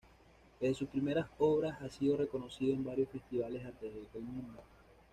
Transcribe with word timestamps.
Desde 0.59 0.73
sus 0.73 0.89
primeras 0.89 1.27
obras, 1.37 1.79
ha 1.79 1.87
sido 1.87 2.17
reconocido 2.17 2.73
en 2.73 2.83
varios 2.83 3.07
festivales 3.09 3.63
alrededor 3.63 4.11
del 4.13 4.23
mundo. 4.23 4.63